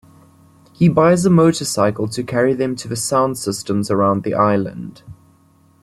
[0.73, 5.03] He buys a motorcycle to carry them to the sound systems around the island.